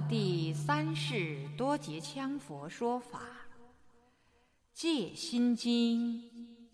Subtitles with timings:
[0.00, 3.20] 第三世多杰羌佛说法，
[4.72, 6.22] 《戒心经》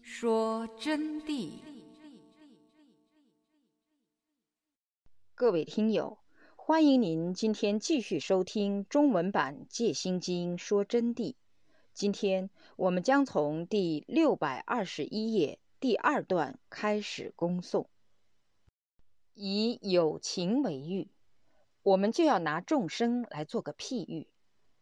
[0.03, 1.51] 说真谛。
[5.35, 6.19] 各位听友，
[6.57, 11.35] 欢迎您今天继续收听中文版《戒心经》说真谛。
[11.93, 17.87] 今天我们将从第六百二十一页第二段开始恭诵。
[19.35, 21.09] 以友情为喻，
[21.83, 24.29] 我们就要拿众生来做个譬喻，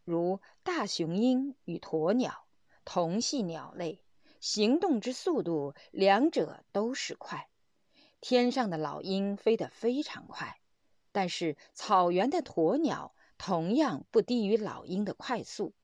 [0.05, 2.47] 如大雄鹰与鸵鸟，
[2.85, 4.03] 同系鸟类，
[4.41, 7.49] 行动之速度，两者都是快。
[8.21, 10.61] 天上的老鹰飞得非常快，
[11.13, 15.75] 但是草原的鸵鸟同样不低于老鹰的快速，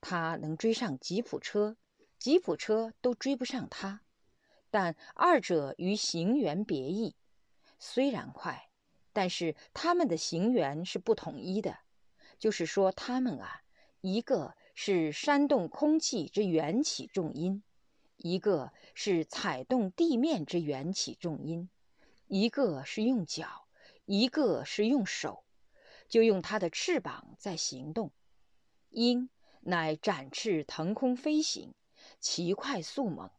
[0.00, 1.76] 它能追上吉普车，
[2.20, 4.02] 吉普车都追不上它。
[4.70, 7.16] 但二者于行缘别异。
[7.80, 8.68] 虽然快，
[9.14, 11.78] 但是它们的行源是不统一的。
[12.38, 13.62] 就是说，它们啊，
[14.02, 17.62] 一个是煽动空气之缘起重音，
[18.18, 21.70] 一个是踩动地面之缘起重音，
[22.26, 23.66] 一个是用脚，
[24.04, 25.44] 一个是用手，
[26.08, 28.10] 就用它的翅膀在行动。
[28.90, 31.72] 鹰乃展翅腾空飞行，
[32.20, 33.30] 其快速猛；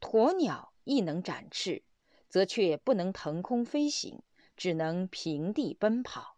[0.00, 1.84] 鸵鸟亦能展翅。
[2.30, 4.22] 则却不能腾空飞行，
[4.60, 6.36] 只能平地奔跑。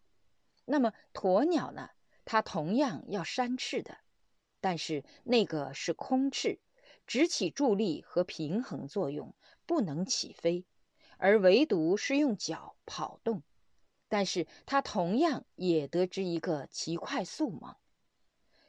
[0.63, 1.89] 那么鸵鸟呢？
[2.23, 3.97] 它同样要扇翅的，
[4.61, 6.61] 但是那个是空翅，
[7.05, 9.35] 只起助力和平衡作用，
[9.65, 10.63] 不能起飞；
[11.17, 13.43] 而唯独是用脚跑动，
[14.07, 17.75] 但是它同样也得知一个其快速猛。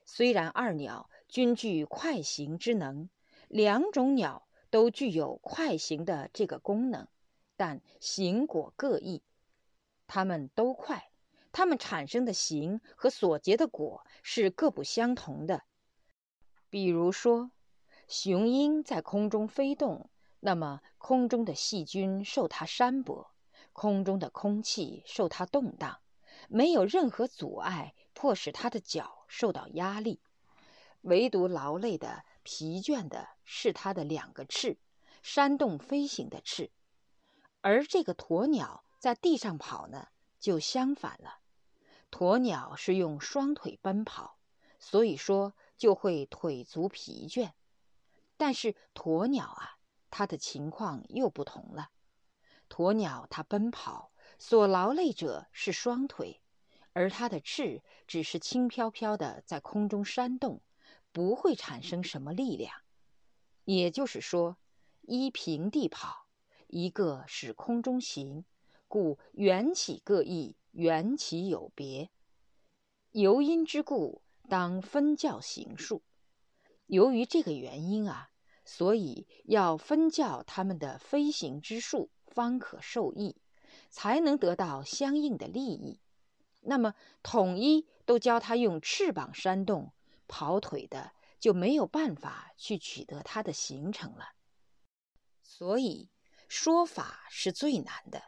[0.04, 3.08] 虽然二鸟均具快行之能，
[3.46, 7.06] 两种鸟都具有快行的这个功能。
[7.56, 9.22] 但行果各异，
[10.14, 11.10] 它们都快，
[11.50, 15.64] 它们产生的行和所结的果是各不相同的。
[16.70, 17.50] 比如说，
[18.06, 20.08] 雄鹰在空中飞动，
[20.38, 23.32] 那么空中的细菌受它扇薄，
[23.72, 25.98] 空中的空气受它动荡，
[26.48, 30.20] 没有任何阻碍迫使它的脚受到压力，
[31.00, 34.78] 唯独劳累的、疲倦的是它的两个翅，
[35.24, 36.70] 扇动飞行的翅。
[37.62, 40.08] 而这个鸵鸟在地上跑呢，
[40.40, 41.40] 就相反了。
[42.10, 44.38] 鸵鸟是用双腿奔跑，
[44.78, 47.52] 所以说就会腿足疲倦。
[48.38, 49.76] 但是鸵鸟啊，
[50.10, 51.90] 它的情况又不同了。
[52.70, 56.40] 鸵鸟它奔跑所劳累者是双腿，
[56.94, 60.62] 而它的翅只是轻飘飘的在空中扇动，
[61.12, 62.74] 不会产生什么力量。
[63.66, 64.56] 也就是说，
[65.02, 66.24] 依平地跑。
[66.68, 68.46] 一个是空中行，
[68.94, 72.10] 故缘起各异，缘起有别。
[73.10, 76.04] 由因之故，当分教行术。
[76.86, 78.30] 由于这个原因啊，
[78.64, 83.34] 所以要分教他们的飞行之术，方可受益，
[83.90, 85.98] 才能得到相应的利益。
[86.60, 86.94] 那么
[87.24, 89.92] 统一都教他用翅膀扇动
[90.28, 94.34] 跑腿的，就没有办法去取得他的形成了。
[95.42, 96.10] 所以。
[96.46, 98.22] 说法是最难的，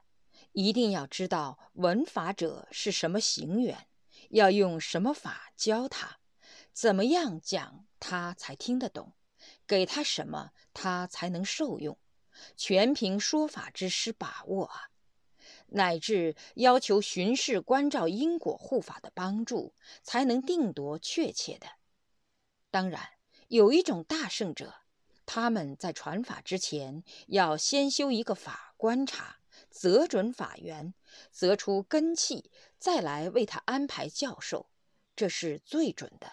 [0.56, 3.89] 一定要知道闻法者是什么行缘，
[4.31, 6.17] 要用什么法教他，
[6.72, 9.12] 怎么样讲他才听得懂，
[9.66, 11.99] 给他什么他才能受用，
[12.56, 14.89] 全凭说法之师把握啊，
[15.66, 21.66] 乃至要求巡视关照因果护法的帮助，才能定夺确切的。
[22.71, 23.06] 当然，
[23.49, 24.77] 有一种大圣者。
[25.28, 29.41] 他们在传法之前，要先修一个法观察，
[29.77, 30.95] 择准法源，
[31.31, 34.71] 择出根器，再来为他安排教授，
[35.15, 36.33] 这是最准的。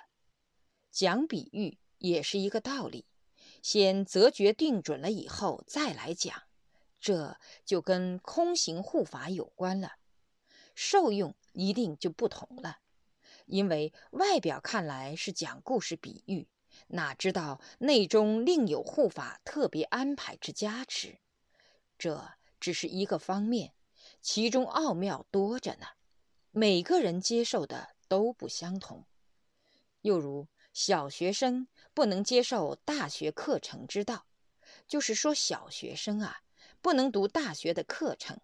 [0.90, 3.06] 讲比喻也是一个道理，
[3.62, 6.44] 先择决定准了以后再来讲，
[7.02, 9.98] 这就跟空行护法有关了，
[10.74, 12.78] 受用一定就不同了，
[13.46, 16.48] 因为外表看来是讲故事比喻。
[16.88, 21.20] 哪知道内中另有护法特别安排之加持，
[21.98, 22.32] 这
[22.64, 23.74] 只是一个方面，
[24.22, 25.86] 其中奥妙多着呢。
[26.52, 29.06] 每个人接受的都不相同。
[30.00, 34.28] 又如小学生不能接受大学课程之道，
[34.88, 36.38] 就是说小学生啊
[36.82, 38.38] 不能读大学的课程；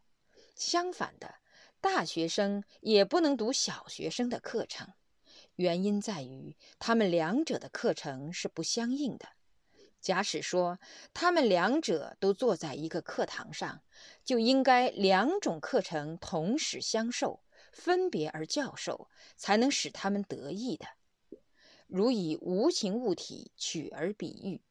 [0.54, 1.36] 相反的，
[1.80, 4.92] 大学生也不能读小学生的课程。
[5.56, 9.30] 原因在于，他们两者的课程是不相应的。
[10.02, 10.80] 假使说
[11.14, 13.82] 他们两者都坐在一个课堂上，
[14.24, 17.44] 就应该两种课程同时相授，
[17.74, 20.86] 分别而教授，才能使他们得意的。
[21.88, 24.62] 如以无情物体取而比喻，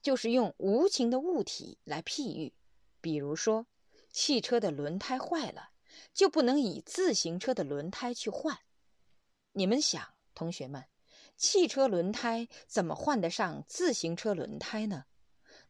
[0.00, 2.54] 就是用无情的物体来譬喻。
[3.00, 3.66] 比如说，
[4.10, 5.70] 汽车的轮胎坏了，
[6.14, 8.58] 就不能以自行车的轮胎去换。
[9.52, 10.84] 你们想，同学们，
[11.40, 15.06] 汽车轮胎怎么换得上自行车轮胎呢？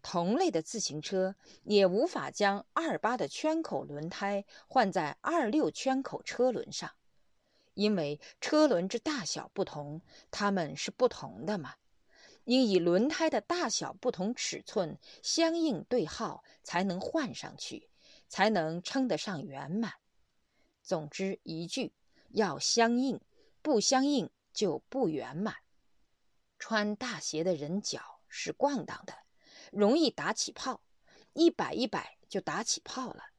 [0.02, 6.90] 同类的自行车也无法将二八的圈口轮胎换在二六圈口车轮上。
[7.74, 10.02] 因为车轮之大小不同，
[10.32, 11.76] 它们是不同的嘛，
[12.46, 17.88] 应以轮胎的大小不同尺寸相应对号，才能换上去，
[18.26, 19.92] 才能称得上圆满。
[20.82, 21.92] 总之一句，
[22.30, 23.20] 要相应，
[23.62, 25.56] 不相应就不圆满。
[26.58, 29.14] 穿大鞋的人脚是咣当的，
[29.72, 30.82] 容易打起泡，
[31.32, 33.32] 一摆一摆就打起泡了；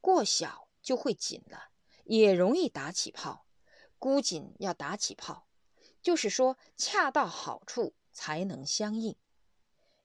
[0.00, 1.70] 过小就会紧了，
[2.04, 3.46] 也容易打起泡。
[3.98, 5.46] 箍紧要打起泡，
[6.00, 9.14] 就是说恰到好处才能相应。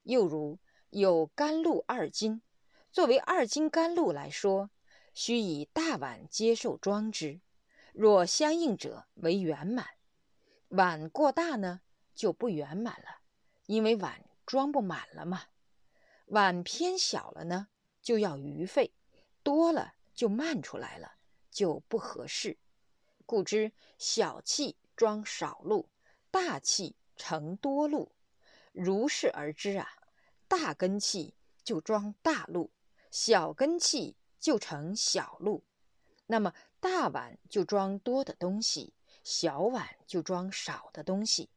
[0.04, 0.60] 又如
[0.90, 2.42] 有甘露二斤，
[2.92, 4.70] 作为二斤甘露来说，
[5.14, 7.40] 须以大碗接受装之。
[7.94, 9.88] 若相应者为圆满，
[10.70, 11.82] 碗过大呢
[12.14, 13.20] 就不圆满了，
[13.68, 15.44] 因为碗装不满了嘛。
[16.28, 17.68] 碗偏小了呢，
[18.02, 18.94] 就要余费，
[19.44, 21.14] 多了就漫出来了，
[21.52, 22.58] 就不合适。
[23.28, 25.90] 故知小气装少露，
[26.32, 28.12] 大气成多露，
[28.72, 29.88] 如是而知啊。
[30.48, 32.72] 大根气就装大露，
[33.12, 35.64] 小根气就成小露。
[36.26, 38.95] 那么大碗就装多的东西，
[39.26, 41.50] 小碗就装少的东西。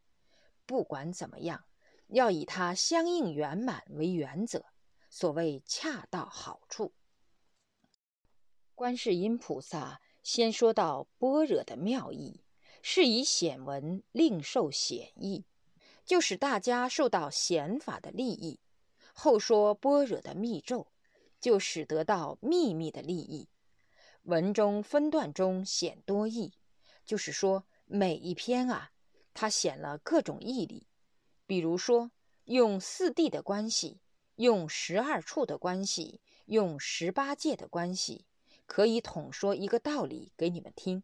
[0.66, 1.64] 不管怎么样，
[2.08, 4.64] 要以它相应圆满为原则。
[5.08, 6.92] 所谓恰到好处。
[8.74, 10.00] 观世音菩萨。
[10.20, 12.42] 先说到般若的妙义，
[12.82, 15.46] 是以显文令受显义，
[16.04, 18.58] 就使大家受到显法的利益；
[19.14, 20.88] 后说般若的密咒，
[21.40, 23.48] 就使得到秘密的利益。
[24.24, 26.52] 文中分段中显多义，
[27.08, 28.90] 就是说每一篇啊，
[29.32, 30.86] 它显了各种义理。
[31.46, 32.10] 比如说
[32.44, 34.02] 用四谛的关系，
[34.36, 38.26] 用十二处的关系，用十八界的关系。
[38.66, 41.02] 可以统说一个道理给你们听。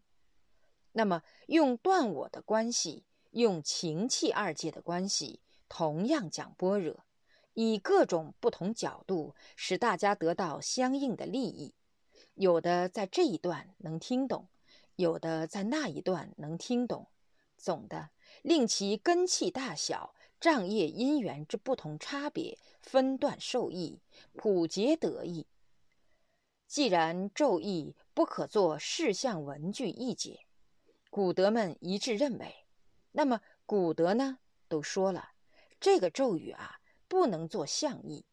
[0.92, 5.40] 那么，用断我的关系，用情气二界的关系，
[5.70, 7.06] 同样讲般若，
[7.54, 11.72] 以各种不同角度，使大家得到相应的利益。
[12.34, 14.48] 有的在这一段能听懂，
[14.96, 17.08] 有的在那一段能听懂。
[17.56, 18.10] 总的，
[18.42, 24.00] 令其根气大小、障业因缘之不同差别，分段受益，
[24.34, 25.46] 普皆得益。
[26.66, 30.40] 既然咒义不可做事项文句译解，
[31.10, 32.66] 古德们一致认为，
[33.12, 34.38] 那么古德呢
[34.68, 35.30] 都说了，
[35.78, 38.26] 这个咒语啊不能做象义。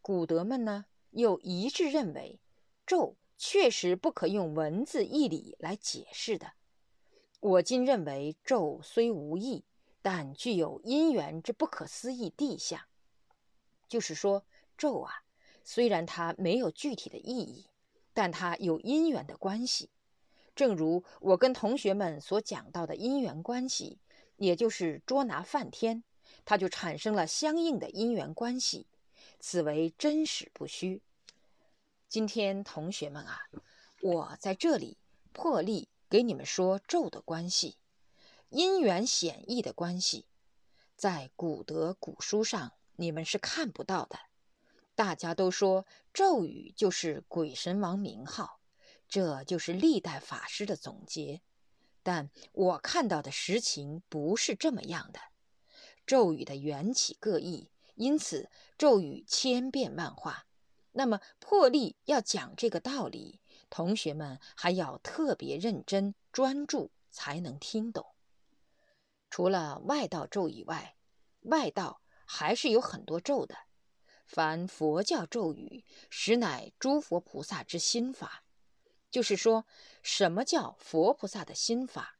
[0.00, 2.40] 古德们呢又一致认为，
[2.86, 6.52] 咒确实不可用文字义理来解释的。
[7.40, 9.64] 我今认为咒虽无义，
[10.00, 12.80] 但具有因缘之不可思议地相。
[13.86, 14.46] 就是说，
[14.78, 15.12] 咒啊，
[15.62, 17.66] 虽然它没有具体的意义。
[18.14, 19.90] 但它有因缘的关系，
[20.54, 23.98] 正如我跟同学们所讲到的因缘关系，
[24.36, 26.02] 也就是捉拿梵天，
[26.46, 28.86] 它就产生了相应的因缘关系，
[29.38, 31.02] 此为真实不虚。
[32.14, 33.40] 今天同学们啊，
[34.00, 34.98] 我在这里
[35.32, 37.76] 破例给你们说咒的关系，
[38.50, 40.28] 因缘显异的关系，
[40.94, 44.16] 在古德古书上你们是看不到的。
[44.94, 48.60] 大家都说咒语就是鬼神王名号，
[49.08, 51.40] 这就是历代法师的总结。
[52.04, 55.18] 但我看到的实情不是这么样的。
[56.06, 60.46] 咒语的缘起各异，因此咒语千变万化。
[60.96, 68.14] 那么破例要讲这个道理，同学们还要特别认真专注才能听懂。
[69.28, 70.96] 除了外道咒以外，
[71.40, 73.56] 外道还是有很多咒的。
[74.24, 78.44] 凡佛教咒语，实乃诸佛菩萨之心法。
[79.10, 79.66] 就是说，
[80.02, 82.18] 什么叫佛菩萨的心法？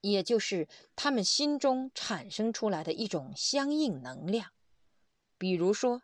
[0.00, 4.52] 也就是他们心中产生出来的一种相应能量。
[5.38, 6.02] 比如说，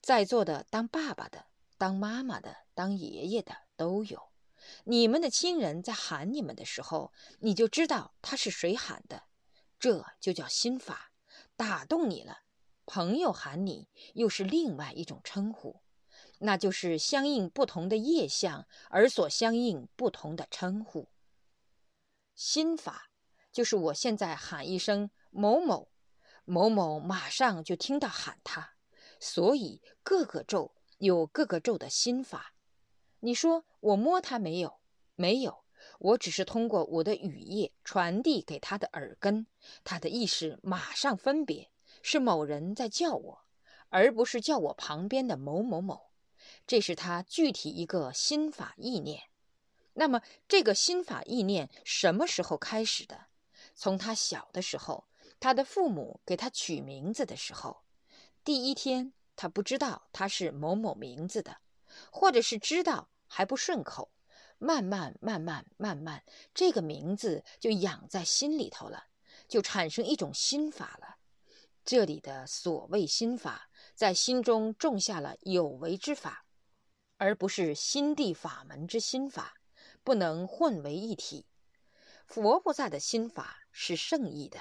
[0.00, 4.30] 在座的当爸爸的、当妈妈的、当爷爷的都有。
[4.84, 9.24] 你们的亲人在喊你们的时候，你就知道他是谁喊的，
[9.78, 11.12] 这就叫心法，
[11.56, 12.40] 打动你了。
[12.84, 15.82] 朋友喊你，又是另外一种称呼，
[16.38, 21.08] 那就是相应不同的业相而所相应不同的称呼。
[22.34, 23.10] 心法
[23.52, 25.90] 就是我现在喊一声某某，
[26.44, 28.74] 某某马上就听到喊他，
[29.20, 32.54] 所以各个咒有各个咒的心法。
[33.20, 34.78] 你说我摸他没有？
[35.16, 35.64] 没有，
[35.98, 39.46] 我只是通过我的语液传递给他的耳根，
[39.82, 41.70] 他的意识马上分别
[42.02, 43.44] 是某人在叫我，
[43.88, 46.10] 而不是叫我旁边的某某某。
[46.66, 49.24] 这是他具体一个心法意念。
[49.94, 53.26] 那么，这个心法意念什么时候开始的？
[53.74, 55.08] 从他小的时候，
[55.40, 57.82] 他的父母给他取名字的时候，
[58.48, 61.58] 第一天他不知道他是某某名字的，
[62.10, 64.10] 或者是知道还不顺口，
[64.56, 66.24] 慢慢慢慢慢慢，
[66.54, 69.08] 这个名字就养在心里头了，
[69.48, 71.18] 就产生一种心法了。
[71.84, 76.46] 这里的所谓心法，在心中种下了有为之法，
[77.18, 79.60] 而不是心地法门之心法。
[80.02, 81.44] 不能混为一体。
[82.26, 84.58] 佛菩萨的心法是圣意的，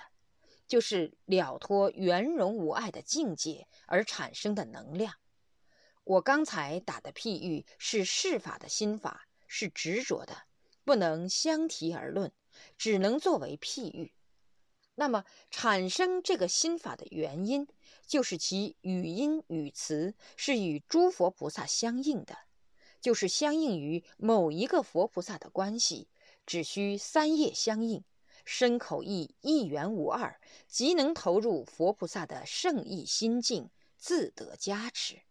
[0.67, 5.13] 就是了脱圆融无碍的境界而产生的能量。
[6.03, 10.43] 我刚才打的譬喻是事法的心法，是执着的，
[10.83, 12.31] 不能相提而论，
[12.77, 14.13] 只能作为譬喻。
[14.95, 17.67] 那么，产生这个心法的原因，
[18.05, 22.37] 就是其语音语词是与诸佛菩萨相应的。
[22.99, 26.09] 就是相应于某一个佛菩萨的关系，
[26.47, 28.03] 只需三业相应，
[28.49, 30.39] 身口意一元无二，
[30.69, 35.21] 即能投入佛菩萨的圣意心境，自得加持。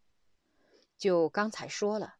[0.98, 2.16] 就刚才说了，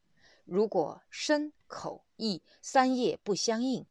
[0.46, 3.84] 如果身口意三业不相应，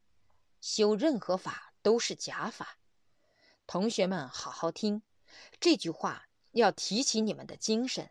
[0.60, 2.80] 修任何法都是假法。
[3.68, 5.04] 同学们好好听，
[5.60, 8.10] 这句话要提起你们的精神。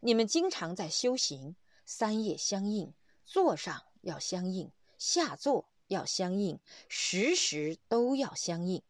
[0.00, 1.54] 你们经常在修行。
[1.84, 2.94] 三业相应，
[3.26, 6.58] 坐上要相应，下坐要相应，
[6.88, 8.82] 时时都要相应。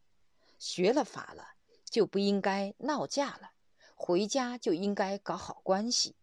[0.58, 1.54] 学了法了，
[1.84, 3.52] 就不应该闹架了；
[3.94, 6.14] 回家就应该搞好关系。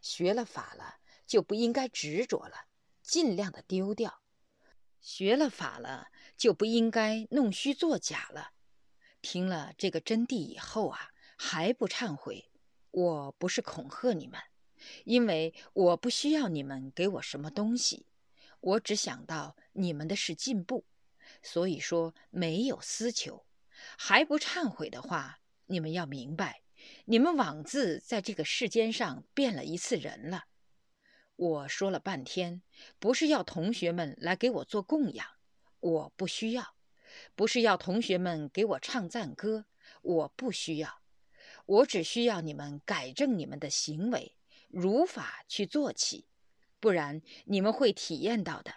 [0.00, 2.66] 学了法了，就不应该执着了，
[3.02, 4.22] 尽量的丢掉。
[5.00, 8.52] 学了法了，就不应该弄虚作假了。
[9.20, 12.50] 听了这个真谛以后啊，还不忏悔，
[12.90, 14.40] 我不是恐吓你们。
[15.04, 18.06] 因为我不需要你们给我什么东西，
[18.60, 20.84] 我只想到你们的是进步，
[21.42, 23.46] 所以说没有私求。
[23.96, 26.62] 还不忏悔的话，你们要明白，
[27.06, 30.44] 你们枉自在这个世间上变了一次人了。
[31.36, 32.60] 我说了半天，
[32.98, 35.26] 不是要同学们来给我做供养，
[35.80, 36.74] 我不需要；
[37.34, 39.64] 不是要同学们给我唱赞歌，
[40.02, 41.00] 我不需要。
[41.64, 44.36] 我只需要你们改正你们的行为。
[44.68, 46.26] 如法去做起，
[46.80, 48.74] 不然你们会体验到的。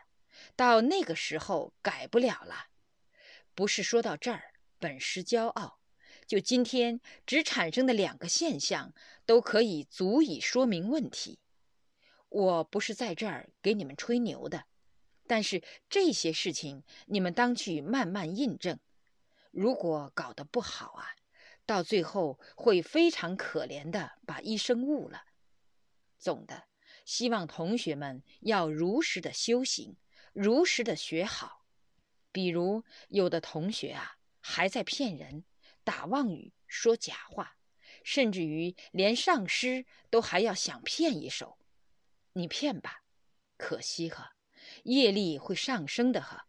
[0.55, 2.67] 到那个时候改不了了。
[3.55, 5.79] 不是说到这儿本师骄傲，
[6.27, 8.93] 就今天只产生的两个现象
[9.25, 11.39] 都可以足以说明问题。
[12.29, 14.65] 我不是在这儿给你们吹牛的，
[15.27, 18.79] 但是这些事情你们当去慢慢印证。
[19.51, 21.05] 如果搞得不好啊，
[21.65, 25.25] 到最后会非常可怜的把一生误了。
[26.17, 26.63] 总的，
[27.05, 29.97] 希望同学们要如实的修行，
[30.33, 31.65] 如实的学好。
[32.31, 35.45] 比如有的同学啊，还在骗人、
[35.83, 37.57] 打妄语、说假话，
[38.03, 41.59] 甚至于连上师都还要想骗一手。
[42.33, 43.03] 你骗吧，
[43.57, 44.35] 可惜哈，
[44.83, 46.47] 业力会上升的哈，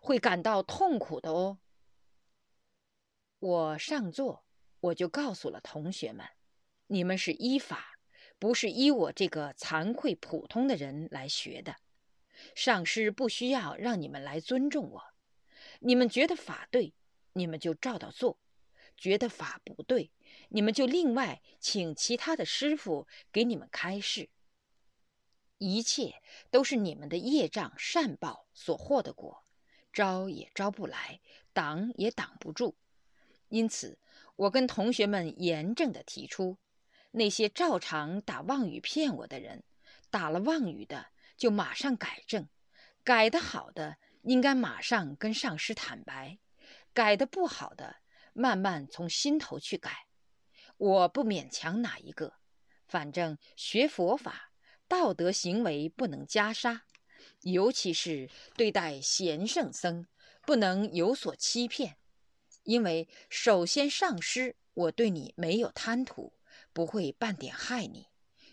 [0.00, 1.58] 会感到痛苦的哦。
[3.38, 4.46] 我上座，
[4.78, 6.24] 我就告诉了同学们，
[6.86, 7.95] 你们是依法。
[8.38, 11.76] 不是依我这个惭愧普通的人来学的，
[12.54, 15.02] 上师不需要让你们来尊重我。
[15.80, 16.92] 你们觉得法对，
[17.32, 18.38] 你们就照着做；
[18.96, 20.10] 觉得法不对，
[20.50, 24.28] 你们就另外请其他的师傅给你们开示。
[25.58, 29.42] 一切都是你们的业障善报所获的果，
[29.90, 31.20] 招也招不来，
[31.54, 32.76] 挡也挡不住。
[33.48, 33.98] 因此，
[34.36, 36.58] 我跟同学们严正的提出。
[37.18, 39.64] 那些照常打妄语骗我的人，
[40.10, 42.46] 打了妄语的就马上改正，
[43.02, 46.38] 改得好的应该马上跟上师坦白，
[46.92, 47.96] 改得不好的
[48.34, 50.08] 慢慢从心头去改。
[50.76, 52.34] 我不勉强哪一个，
[52.86, 54.52] 反正学佛法，
[54.86, 56.82] 道德行为不能加杀，
[57.40, 60.06] 尤其是对待贤圣僧，
[60.42, 61.96] 不能有所欺骗，
[62.64, 66.34] 因为首先上师我对你没有贪图。
[66.76, 68.08] 不会半点害你，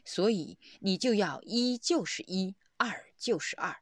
[0.06, 3.82] 所以你就要一就是一，二就是二，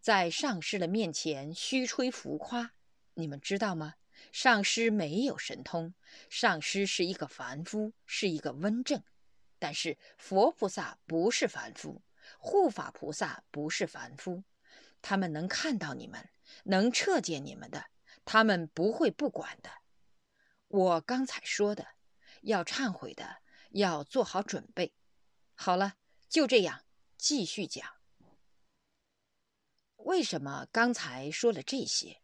[0.00, 2.72] 在上师的面前虚吹浮夸，
[3.14, 3.94] 你们知道吗？
[4.32, 5.94] 上师没有神通，
[6.28, 9.00] 上师是一个凡夫，是一个温正。
[9.60, 12.02] 但是佛菩萨不是凡夫，
[12.40, 14.42] 护法菩萨不是凡夫，
[15.00, 16.28] 他们能看到你们，
[16.64, 17.84] 能彻见你们的，
[18.24, 19.70] 他们不会不管的。
[20.66, 21.86] 我刚才说的，
[22.42, 23.36] 要忏悔的，
[23.70, 24.94] 要做好准备。
[25.54, 25.94] 好了，
[26.28, 26.84] 就这样，
[27.16, 27.86] 继续讲。
[29.96, 32.20] 为什么刚才说了这些？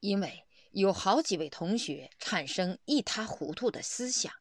[0.00, 4.32] 因为有好几位同学产生一塌糊涂的思想。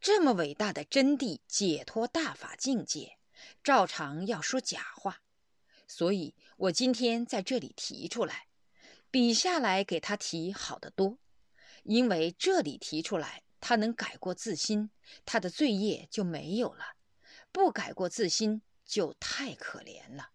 [0.00, 3.18] 这么伟大的真谛解脱大法境界，
[3.64, 5.22] 照常要说假话，
[5.86, 8.46] 所以我今天在这里提出来，
[9.10, 11.18] 比下来给他提好得多，
[11.82, 14.90] 因为这里提出来，他能改过自新，
[15.24, 16.96] 他的罪业就没有了；
[17.52, 20.30] 不改过自新，就太可怜了。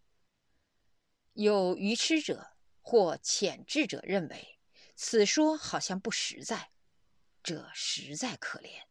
[1.34, 4.60] 有愚痴者或浅智者认为，
[4.96, 6.72] 此说好像不实在，
[7.42, 8.84] 这实在可怜。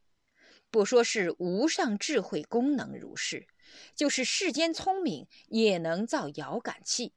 [0.71, 3.47] 不说是无上智慧功能如是，
[3.95, 7.15] 就是世间聪明也能造遥感器。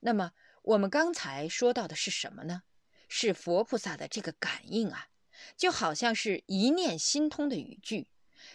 [0.00, 2.62] 那么我们刚才说到的是什么呢？
[3.08, 5.08] 是佛菩萨的这个感应啊，
[5.56, 8.08] 就好像是一念心通的语句，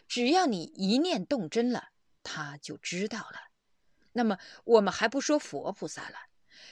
[0.07, 1.89] 只要你一念动真了，
[2.23, 3.51] 他就知道了。
[4.13, 6.17] 那么我们还不说佛菩萨了，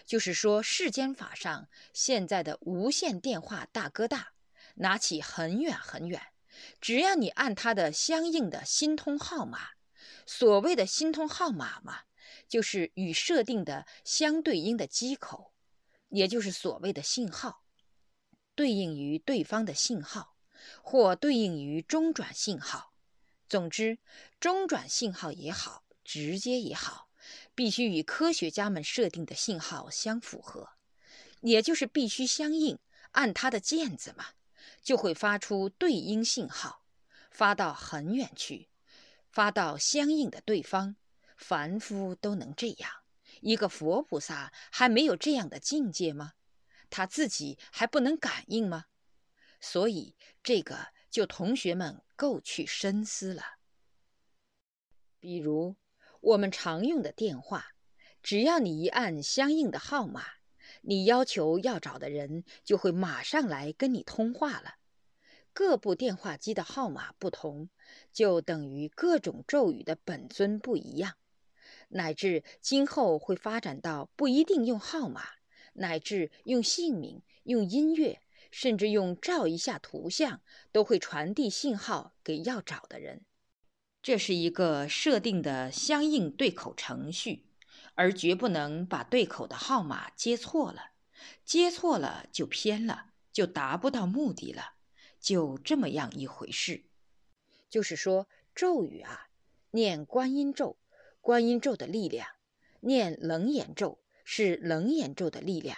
[0.06, 4.34] 就是说世间法上现在的无线电话大哥大，
[4.76, 6.22] 拿起很远很远。
[6.82, 9.70] 只要你按它的相应的心通号码，
[10.26, 12.02] 所谓的心通号码嘛，
[12.50, 15.54] 就是与设定的相对应的机口，
[16.10, 17.59] 也就是所谓的信号，
[18.60, 20.36] 对应于对方的信号，
[20.84, 22.92] 或对应于中转信号。
[23.48, 24.00] 总之，
[24.38, 27.08] 中转信号也好，直接也好，
[27.56, 30.72] 必须与科学家们设定的信号相符合，
[31.40, 32.78] 也就是必须相应，
[33.12, 34.26] 按它的键子嘛。
[34.84, 36.84] 就会发出对应信号，
[37.32, 38.68] 发到很远去，
[39.32, 40.98] 发到相应的对方。
[41.38, 42.92] 凡夫都能这样，
[43.40, 46.34] 一个佛菩萨还没有这样的境界吗？
[46.90, 48.86] 他自己还不能感应吗？
[49.60, 53.44] 所以这个就同学们够去深思了。
[55.20, 55.76] 比如
[56.22, 57.68] 我们常用的电话，
[58.24, 60.24] 只要你一按相应的号码。
[60.82, 64.76] 你要求要找的人就会马上来跟你通话了。
[65.52, 67.70] 各部电话机的号码不同，
[68.14, 71.16] 就等于各种咒语的本尊不一样，
[71.88, 75.24] 乃至今后会发展到不一定用号码，
[75.80, 83.26] 乃至用姓名、用音乐，甚至用照一下图像，都会传递信号给要找的人。
[84.02, 87.46] 这是一个设定的相应对口程序。
[87.96, 90.92] 而绝不能把对口的号码接错了，
[91.44, 94.76] 接错了就偏了，就达不到目的了，
[95.20, 96.86] 就这么样一回事。
[97.70, 99.28] 就是说，咒语啊，
[99.72, 100.78] 念观音咒，
[101.20, 102.26] 观音咒的力量；
[102.80, 103.99] 念楞严咒
[104.32, 105.76] 是楞严咒的力量；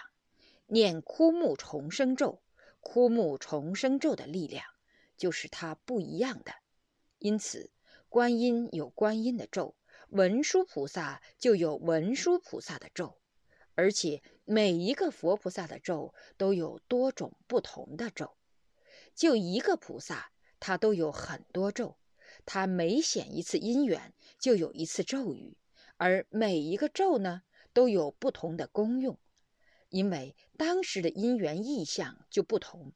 [0.66, 2.42] 念枯木重生咒，
[2.80, 4.62] 枯木重生咒的力量，
[5.16, 6.52] 就是它不一样的。
[7.18, 7.70] 因此，
[8.10, 9.74] 观音有观音的咒。
[10.10, 13.16] 文殊菩萨就有文殊菩萨的咒，
[13.74, 18.36] 而且每一个佛菩萨的咒都有多种不同的咒。
[19.14, 21.96] 就一个菩萨，他都有很多咒，
[22.44, 25.56] 他每显一次因缘，就有一次咒语，
[25.96, 29.18] 而每一个咒呢，都有不同的功用，
[29.88, 32.92] 因为当时的因缘意象就不同，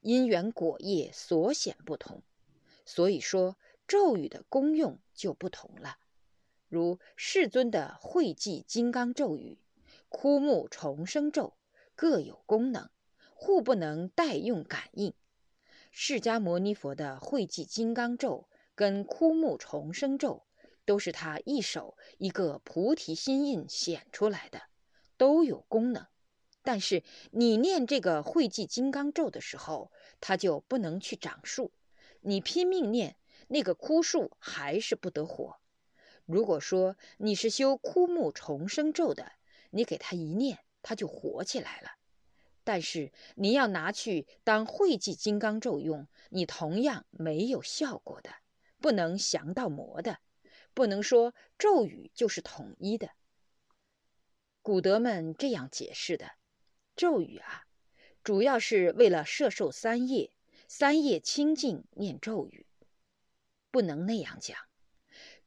[0.00, 2.22] 因缘果业所显不同，
[2.84, 5.98] 所以说咒语的功用就不同了。
[6.68, 9.58] 如世尊的慧寂金刚咒语、
[10.08, 11.54] 枯木重生咒
[11.96, 12.88] 各有功能，
[13.34, 15.12] 互不能代用感应。
[15.90, 20.44] 释迦牟尼佛的慧寂金刚咒跟枯木重生咒，
[20.90, 24.62] 都是他一手一个菩提心印显出来的，
[25.16, 26.04] 都有功能。
[26.62, 31.70] 但是你念这个慧济金刚咒的时候，它就不能去长树；
[32.22, 35.60] 你拼命念那个枯树，还是不得活。
[36.26, 39.30] 如果说你是修枯木重生咒的，
[39.70, 41.90] 你给他一念，他就活起来了。
[42.64, 48.30] 但是你要拿去当慧寂金刚咒用，你同样没有效果的，
[48.80, 50.18] 不能降到魔的，
[50.74, 53.10] 不能说咒语就是统一的。
[54.62, 56.32] 古德们这样解释的：
[56.94, 57.66] 咒语啊，
[58.22, 60.32] 主要是为了摄受三业，
[60.68, 62.66] 三业清净念咒语，
[63.70, 64.56] 不能那样讲。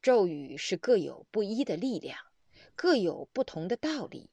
[0.01, 2.17] 咒语是各有不一的力量，
[2.75, 4.29] 各有不同的道理，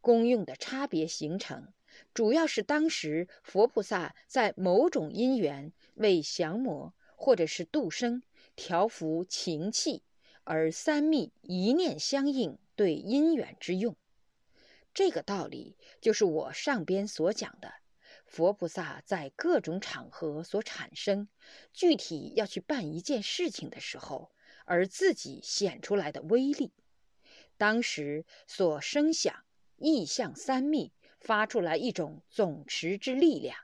[0.00, 1.72] 功用的差别形成，
[2.12, 8.22] 主要是当时佛菩萨在某种因缘为降魔或者是度生、
[8.56, 10.02] 调伏情气，
[10.44, 13.96] 而三密一念相应，对因缘之用。
[14.94, 17.74] 这个道理就是我上边所讲的，
[18.24, 21.28] 佛菩萨在各种场合所产生，
[21.72, 24.30] 具体要去办一件事情的时候，
[24.64, 26.72] 而自己显出来的威力。
[27.56, 29.44] 当时所生想
[29.76, 30.92] 意象三密。
[31.20, 33.56] 发出来一种总持之力量，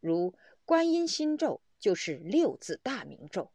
[0.00, 0.34] 如
[0.64, 3.52] 观音心咒就是六字大明咒。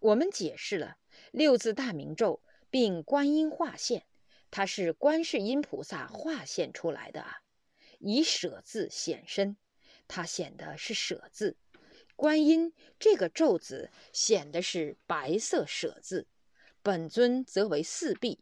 [0.00, 0.96] 我们解释了
[1.36, 4.06] 六字大明咒，并观音化现，
[4.50, 7.42] 它是观世音菩萨化现出来的啊，
[7.98, 9.58] 以舍字显身，
[10.08, 11.58] 它显的是舍字。
[12.16, 16.26] 观音这个咒字显的是白色舍字，
[16.82, 18.40] 本尊则为四臂，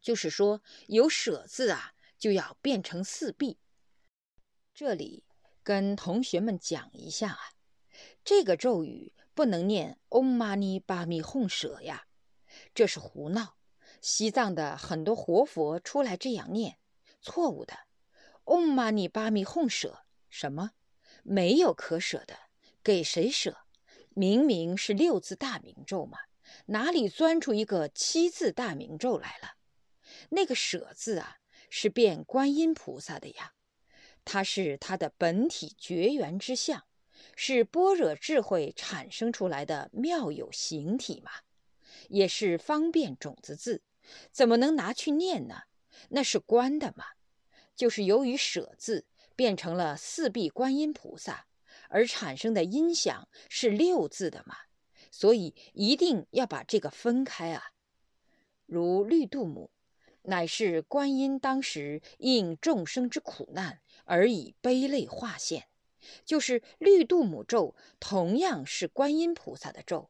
[0.00, 1.90] 就是说有舍字啊。
[2.16, 3.58] 就要变成四臂。
[4.72, 5.24] 这里
[5.62, 7.38] 跟同学们讲一下啊，
[8.24, 12.06] 这个咒语不能念 Om Mani p a m i h 舍呀，
[12.74, 13.56] 这是胡闹。
[14.00, 16.78] 西藏的很多活佛出来这样念，
[17.22, 17.74] 错误的。
[18.44, 20.72] Om Mani Padme Hum 舍什么？
[21.22, 22.36] 没有可舍的，
[22.82, 23.58] 给谁舍？
[24.10, 26.18] 明明是六字大明咒嘛，
[26.66, 29.54] 哪里钻出一个七字大明咒来了？
[30.30, 31.38] 那个舍字啊。
[31.70, 33.54] 是变观音菩萨的呀，
[34.24, 36.84] 它是它的本体绝缘之相，
[37.34, 41.32] 是般若智慧产生出来的妙有形体嘛，
[42.08, 43.82] 也是方便种子字，
[44.30, 45.62] 怎么能拿去念呢？
[46.10, 47.04] 那是观的嘛，
[47.74, 51.46] 就是由于舍字变成了四臂观音菩萨
[51.88, 54.56] 而产生的音响是六字的嘛，
[55.10, 57.62] 所以一定要把这个分开啊，
[58.66, 59.70] 如绿度母。
[60.26, 65.68] 乃是观音当时应众生之苦难而以悲泪化现，
[66.24, 70.08] 就是绿度母咒同样是观音菩萨的咒，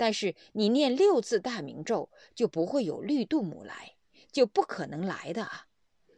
[0.00, 3.96] 但是你念六字大明咒就不会有绿度母来，
[4.32, 5.66] 就不可能来的啊。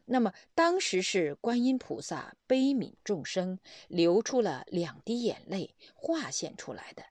[0.04, 7.02] 那么当时是观音菩萨悲悯众生，流出了两滴眼泪化现出来的，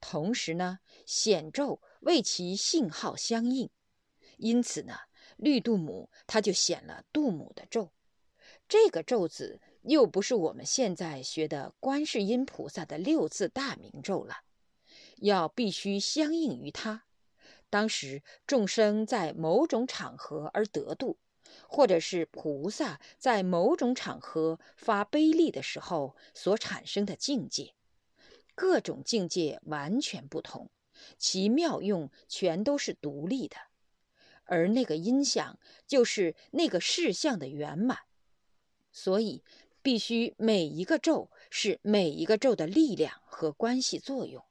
[0.00, 3.68] 同时呢显咒为其信号相应，
[4.38, 4.94] 因此呢。
[5.36, 7.92] 绿度母，它就显了度母的咒。
[8.68, 14.36] 这个咒子又不是我们现在学的观世音菩萨的六字大明咒了，
[15.20, 17.04] 要必须相应于它。
[17.68, 21.18] 当时众生在某种场合而得度，
[21.68, 27.74] 或者是菩萨在某种场合发悲力的时候所产生的境界，
[28.54, 30.68] 各种境界完全不同，
[31.16, 33.56] 其妙用全都是独立的。
[34.44, 38.00] 而那个音响就是那个事项的圆满，
[38.90, 39.44] 所以
[39.80, 44.44] 必须每一个咒是每一个咒的力量和关系作用，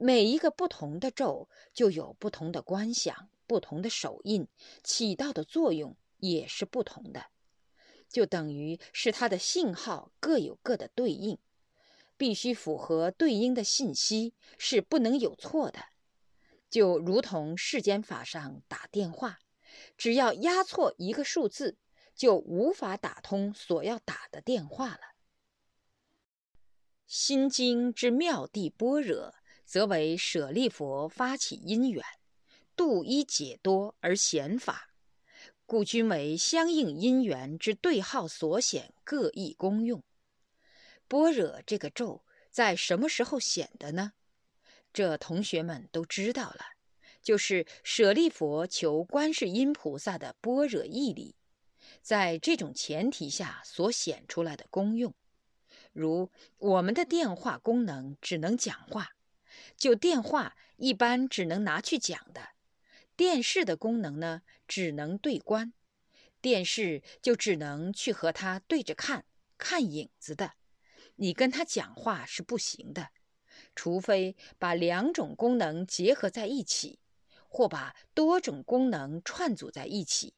[0.00, 4.46] 每一个不同的咒就有不同的观想、不同的手印，
[4.84, 7.26] 起到的作用也是不同的，
[8.08, 11.36] 就等于是它的信号各有各的对应，
[12.16, 15.80] 必须符合对应的信息，是不能有错的。
[16.70, 19.40] 就如同世间法上打电话，
[19.96, 21.76] 只要压错一个数字，
[22.14, 25.00] 就无法打通所要打的电话了。
[27.06, 29.34] 心经之妙地般若，
[29.68, 32.02] 则为舍利佛发起因缘，
[32.74, 34.88] 度一解多而显法，
[35.66, 40.02] 故均为相应因缘之对号所显，各异功用。
[41.06, 44.14] 般若这个咒在什么时候显的呢？
[44.90, 46.64] 这同学们都知道了，
[47.20, 51.36] 就是舍利佛求观世音菩萨的般若义理，
[52.00, 55.14] 在这种前提下所显出来的功用。
[55.92, 59.10] 如我们的电话功能只能讲话，
[59.76, 62.54] 就电话一般只能拿去讲的；
[63.16, 65.72] 电视的功能呢，只能对观，
[66.40, 69.24] 电视就只能去和它对着看，
[69.56, 70.54] 看影子的，
[71.16, 73.10] 你跟他讲话是不行的。
[73.74, 77.00] 除非把两种功能结合在一起，
[77.48, 80.34] 或把多种功能串组在一起，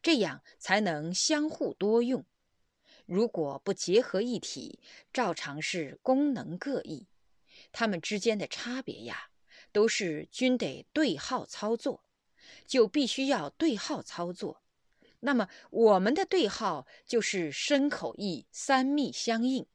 [0.00, 2.24] 这样才能相互多用。
[3.04, 4.80] 如果不结合一体，
[5.12, 7.08] 照常是功能各异。
[7.72, 9.30] 它们之间的差别呀，
[9.72, 12.04] 都是均得对号操作，
[12.66, 14.62] 就必须要对号操作。
[15.20, 19.66] 那么我们的对号就是身口意三密相应。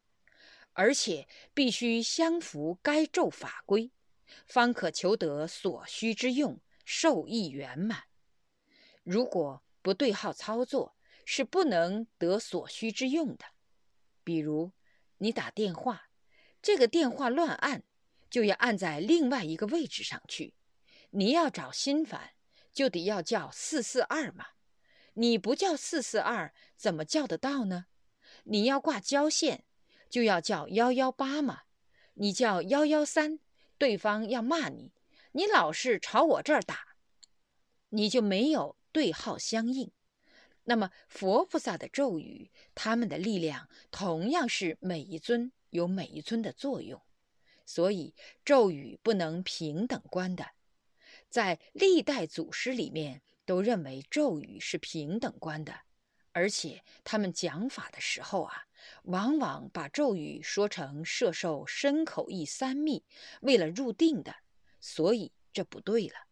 [0.74, 3.90] 而且必须相符该咒法规，
[4.46, 8.04] 方可求得所需之用，受益圆满。
[9.02, 13.46] 如果不对号操作，是不能得所需之用的。
[14.24, 14.72] 比如，
[15.18, 16.07] 你打电话，
[16.62, 17.84] 这个电话乱按，
[18.30, 20.54] 就要按在另外一个位置上去。
[21.12, 22.32] 你要找心烦，
[22.74, 24.48] 就得要叫四四二嘛。
[25.14, 27.86] 你不叫四四二，怎么叫得到呢？
[28.44, 29.64] 你要挂交线，
[30.10, 31.62] 就要叫幺幺八嘛。
[32.16, 33.40] 你叫幺幺三，
[33.78, 34.92] 对方要骂你，
[35.32, 36.96] 你老是朝我这儿打，
[37.90, 39.92] 你就没有对号相应。
[40.66, 47.02] 那么佛菩萨的咒语，他们的力量同样是每一尊有每一尊的作用，
[47.66, 48.14] 所以
[48.46, 50.52] 咒语不能平等观的。
[51.30, 55.82] 在历代祖师里面，都认为咒语是平等观的，
[56.32, 58.68] 而且他们讲法的时候啊，
[59.04, 63.04] 往往把咒语说成摄受身口意三密，
[63.42, 64.36] 为了入定的，
[64.80, 66.28] 所以这不对了。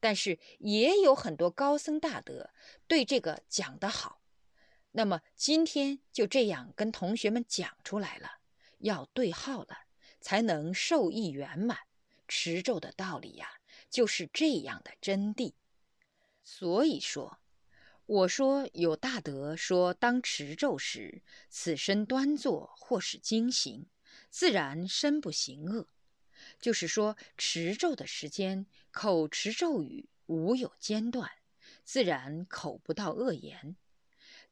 [0.00, 2.50] 但是也有很多高僧大德
[2.86, 4.20] 对这个讲得好，
[4.92, 8.37] 那么今天就这样跟同学们讲出来了，
[8.78, 9.78] 要对号了，
[10.20, 11.78] 才能受益圆满。
[12.26, 13.48] 持咒的道理呀。
[13.90, 15.54] 就是这样的真谛，
[16.42, 17.38] 所以说，
[18.04, 23.86] 我说有大德说，当持咒时，此身端坐或是经行，
[24.28, 25.88] 自然身不行恶。
[26.60, 31.30] 就是说，持咒的时间，口持咒语无有间断，
[31.82, 33.76] 自然口不到恶言。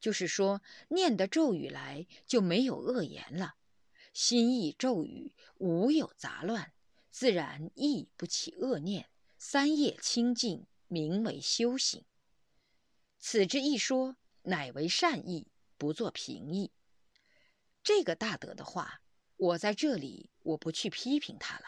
[0.01, 3.57] 就是说，念的咒语来就没有恶言了，
[4.17, 6.73] 心意咒语无有杂乱，
[7.11, 9.11] 自然亦不起恶念。
[9.37, 12.03] 三业清净，名为修行。
[13.19, 16.73] 此之一说，乃为善意，不作评议。
[17.83, 19.03] 这个大德的话，
[19.37, 21.67] 我在这里我不去批评他了，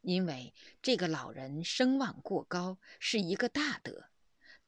[0.00, 4.06] 因为这个老人声望过高，是一个大德。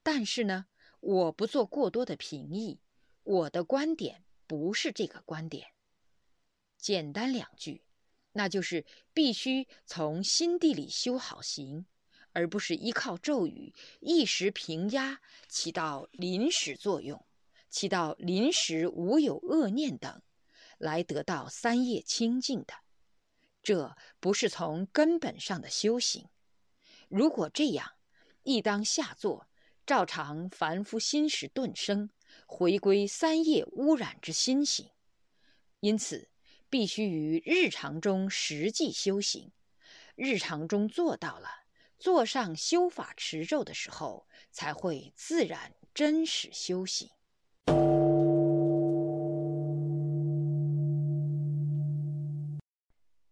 [0.03, 0.67] 但是呢，
[0.99, 2.79] 我不做过多的评议，
[3.23, 5.71] 我的观点不是这个观点。
[6.77, 7.83] 简单两句，
[8.33, 11.85] 那就是必须从心地里修好行。
[12.33, 17.25] 而不是依靠咒语一时平压，起到临时作用，
[17.67, 20.21] 起到临时无有恶念等，
[20.77, 22.75] 来得到三业清净的，
[23.63, 26.29] 这不是从根本上的修行。
[27.09, 27.93] 如果这样，
[28.43, 29.47] 亦当下座，
[29.83, 32.11] 照常凡夫心识顿生，
[32.45, 34.91] 回归三业污染之心行。
[35.79, 36.29] 因此，
[36.69, 39.51] 必须于日常中实际修行，
[40.15, 41.47] 日常中做到了。
[41.99, 47.09] 坐上修法持咒的时候，才会自然真实修行。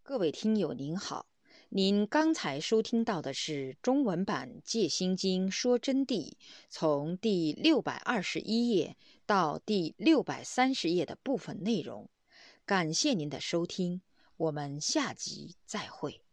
[0.02, 1.26] 各位听友您好，
[1.68, 6.30] 您刚才收听到的是中文版《戒心经说真谛》，
[6.68, 8.96] 从第六百二十一页
[9.26, 12.08] 到第六百三十页的部分内容。
[12.66, 14.02] 感谢您的收听，
[14.36, 16.24] 我们下集再会。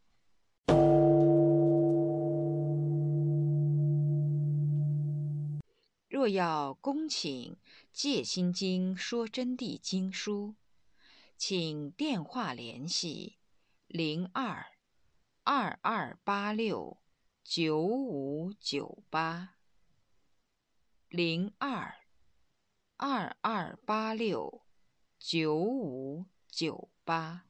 [6.09, 7.53] 若要恭请
[7.91, 10.55] 《戒心经说真谛》经书，
[11.37, 13.37] 请电话联系
[13.85, 14.65] 零二
[15.43, 16.97] 二二八六
[17.43, 19.57] 九五九八
[21.09, 21.93] 零二
[22.97, 24.63] 二二八六
[25.25, 27.45] 九五九八。